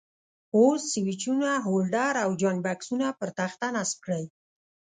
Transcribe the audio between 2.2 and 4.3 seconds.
او جاینټ بکسونه پر تخته نصب کړئ.